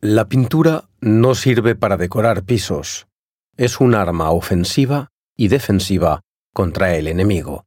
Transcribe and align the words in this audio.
La 0.00 0.28
pintura 0.28 0.88
no 1.00 1.34
sirve 1.34 1.74
para 1.74 1.96
decorar 1.96 2.44
pisos. 2.44 3.08
Es 3.56 3.80
un 3.80 3.96
arma 3.96 4.30
ofensiva 4.30 5.08
y 5.36 5.48
defensiva 5.48 6.20
contra 6.54 6.94
el 6.94 7.08
enemigo. 7.08 7.64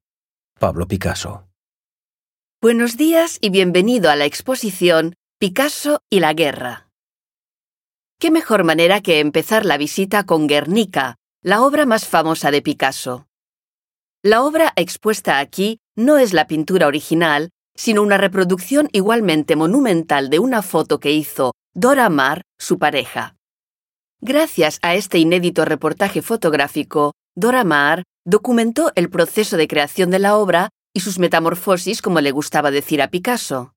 Pablo 0.57 0.87
Picasso. 0.87 1.49
Buenos 2.61 2.95
días 2.95 3.37
y 3.41 3.49
bienvenido 3.49 4.09
a 4.09 4.15
la 4.15 4.23
exposición 4.23 5.15
Picasso 5.39 5.99
y 6.09 6.21
la 6.21 6.31
guerra. 6.33 6.87
¿Qué 8.17 8.31
mejor 8.31 8.63
manera 8.63 9.01
que 9.01 9.19
empezar 9.19 9.65
la 9.65 9.75
visita 9.75 10.25
con 10.25 10.47
Guernica, 10.47 11.17
la 11.43 11.61
obra 11.61 11.85
más 11.85 12.07
famosa 12.07 12.49
de 12.49 12.61
Picasso? 12.61 13.27
La 14.23 14.41
obra 14.41 14.71
expuesta 14.77 15.39
aquí 15.39 15.79
no 15.97 16.17
es 16.17 16.31
la 16.31 16.47
pintura 16.47 16.87
original, 16.87 17.49
sino 17.81 18.03
una 18.03 18.17
reproducción 18.17 18.89
igualmente 18.91 19.55
monumental 19.55 20.29
de 20.29 20.37
una 20.37 20.61
foto 20.61 20.99
que 20.99 21.13
hizo 21.13 21.55
Dora 21.73 22.09
Maar, 22.09 22.43
su 22.59 22.77
pareja. 22.77 23.37
Gracias 24.19 24.77
a 24.83 24.93
este 24.93 25.17
inédito 25.17 25.65
reportaje 25.65 26.21
fotográfico, 26.21 27.15
Dora 27.35 27.63
Maar 27.63 28.03
documentó 28.23 28.91
el 28.93 29.09
proceso 29.09 29.57
de 29.57 29.67
creación 29.67 30.11
de 30.11 30.19
la 30.19 30.37
obra 30.37 30.69
y 30.93 30.99
sus 30.99 31.17
metamorfosis, 31.17 32.03
como 32.03 32.21
le 32.21 32.29
gustaba 32.29 32.69
decir 32.69 33.01
a 33.01 33.09
Picasso. 33.09 33.73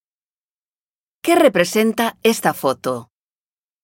¿Qué 1.23 1.35
representa 1.35 2.19
esta 2.23 2.53
foto? 2.53 3.09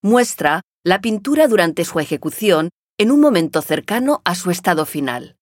Muestra 0.02 0.61
la 0.84 1.00
pintura 1.00 1.48
durante 1.48 1.87
su 1.87 1.98
ejecución 1.98 2.69
en 2.98 3.11
un 3.11 3.20
momento 3.20 3.62
cercano 3.62 4.20
a 4.27 4.34
su 4.34 4.50
estado 4.50 4.84
final. 4.84 5.39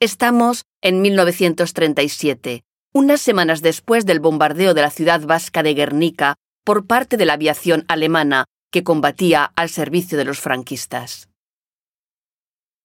Estamos 0.00 0.64
en 0.82 1.00
1937, 1.00 2.64
unas 2.94 3.20
semanas 3.20 3.60
después 3.60 4.06
del 4.06 4.20
bombardeo 4.20 4.72
de 4.72 4.82
la 4.82 4.90
ciudad 4.90 5.20
vasca 5.26 5.64
de 5.64 5.74
Guernica 5.74 6.36
por 6.64 6.86
parte 6.86 7.16
de 7.16 7.26
la 7.26 7.32
aviación 7.32 7.84
alemana 7.88 8.44
que 8.70 8.84
combatía 8.84 9.52
al 9.56 9.68
servicio 9.68 10.16
de 10.16 10.24
los 10.24 10.38
franquistas. 10.38 11.28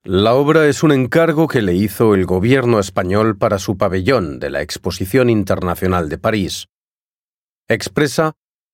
La 0.04 0.34
obra 0.34 0.66
es 0.68 0.82
un 0.82 0.92
encargo 0.92 1.48
que 1.48 1.62
le 1.62 1.76
hizo 1.76 2.16
el 2.16 2.26
gobierno 2.26 2.80
español 2.80 3.38
para 3.38 3.60
su 3.60 3.78
pabellón 3.78 4.40
de 4.40 4.50
la 4.50 4.62
Exposición 4.62 5.30
Internacional 5.30 6.10
de 6.10 6.18
París. 6.18 6.68
Expresa 7.68 8.34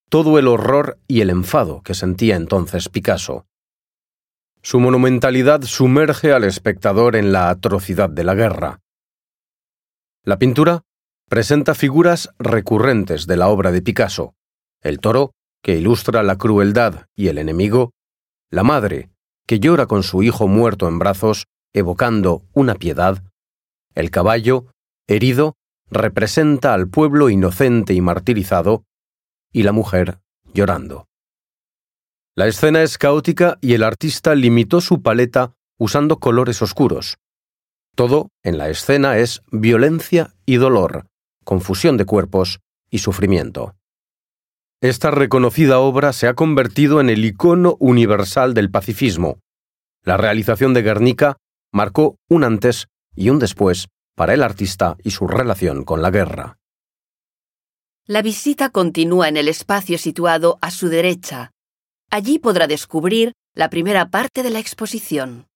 todo 0.10 0.40
el 0.40 0.48
horror 0.48 1.00
y 1.08 1.20
el 1.20 1.30
enfado 1.30 1.82
que 1.82 1.96
sentía 1.96 2.38
entonces 2.38 2.88
Picasso. 2.88 3.46
Su 4.62 4.80
monumentalidad 4.80 5.64
sumerge 5.64 6.32
al 6.32 6.46
espectador 6.46 7.18
en 7.18 7.34
la 7.34 7.50
atrocidad 7.50 8.10
de 8.10 8.24
la 8.24 8.36
guerra. 8.36 8.80
La 10.24 10.40
pintura 10.40 10.84
presenta 11.30 11.74
figuras 11.74 12.30
recurrentes 12.38 13.28
de 13.28 13.38
la 13.38 13.48
obra 13.50 13.72
de 13.72 13.82
Picasso, 13.82 14.36
el 14.82 15.00
toro, 15.00 15.32
que 15.64 15.78
ilustra 15.78 16.22
la 16.22 16.38
crueldad 16.38 17.08
y 17.16 17.28
el 17.28 17.40
enemigo, 17.40 17.92
la 18.52 18.64
madre, 18.64 19.10
que 19.48 19.60
llora 19.60 19.88
con 19.88 20.04
su 20.04 20.22
hijo 20.22 20.48
muerto 20.48 20.88
en 20.88 21.00
brazos, 21.00 21.48
evocando 21.74 22.44
una 22.54 22.76
piedad, 22.76 23.24
el 23.96 24.12
caballo, 24.12 24.68
herido, 25.08 25.56
representa 25.90 26.74
al 26.74 26.88
pueblo 26.88 27.30
inocente 27.30 27.94
y 27.94 28.02
martirizado, 28.02 28.84
y 29.52 29.64
la 29.64 29.72
mujer 29.72 30.20
llorando. 30.54 31.08
La 32.36 32.48
escena 32.48 32.84
es 32.84 32.98
caótica 32.98 33.58
y 33.62 33.74
el 33.74 33.84
artista 33.84 34.36
limitó 34.36 34.82
su 34.82 35.02
paleta 35.02 35.54
usando 35.78 36.20
colores 36.20 36.62
oscuros. 36.62 37.18
Todo 37.96 38.30
en 38.44 38.58
la 38.58 38.70
escena 38.70 39.18
es 39.18 39.42
violencia 39.52 40.34
y 40.46 40.58
dolor, 40.58 41.08
confusión 41.46 41.96
de 41.96 42.06
cuerpos 42.06 42.60
y 42.90 42.98
sufrimiento. 42.98 43.76
Esta 44.82 45.10
reconocida 45.10 45.80
obra 45.80 46.12
se 46.12 46.28
ha 46.28 46.34
convertido 46.34 47.00
en 47.00 47.10
el 47.10 47.24
icono 47.24 47.78
universal 47.80 48.54
del 48.54 48.70
pacifismo. 48.70 49.40
La 50.04 50.18
realización 50.18 50.74
de 50.74 50.82
Guernica 50.82 51.38
marcó 51.72 52.18
un 52.30 52.44
antes 52.44 52.88
y 53.16 53.30
un 53.30 53.40
después 53.40 53.88
para 54.16 54.34
el 54.34 54.44
artista 54.44 54.98
y 55.04 55.12
su 55.12 55.28
relación 55.28 55.84
con 55.84 56.02
la 56.02 56.12
guerra. 56.12 56.58
La 58.06 58.22
visita 58.22 58.70
continúa 58.70 59.30
en 59.30 59.38
el 59.38 59.48
espacio 59.48 59.98
situado 59.98 60.60
a 60.62 60.70
su 60.70 60.90
derecha. 60.90 61.52
Allí 62.12 62.38
podrá 62.38 62.68
descubrir 62.68 63.34
la 63.56 63.70
primera 63.70 64.10
parte 64.10 64.44
de 64.44 64.52
la 64.52 64.60
exposición. 64.60 65.48